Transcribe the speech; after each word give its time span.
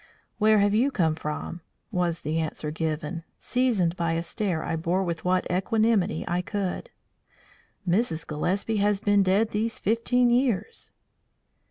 "Where 0.39 0.57
have 0.57 0.73
you 0.73 0.89
come 0.89 1.13
from?" 1.13 1.61
was 1.91 2.21
the 2.21 2.39
answer 2.39 2.71
given, 2.71 3.23
seasoned 3.37 3.95
by 3.95 4.13
a 4.13 4.23
stare 4.23 4.63
I 4.63 4.75
bore 4.75 5.03
with 5.03 5.23
what 5.23 5.45
equanimity 5.51 6.25
I 6.27 6.41
could. 6.41 6.89
"Mrs. 7.87 8.25
Gillespie 8.25 8.77
has 8.77 8.99
been 8.99 9.21
dead 9.21 9.51
these 9.51 9.77
fifteen 9.77 10.31
years." 10.31 10.91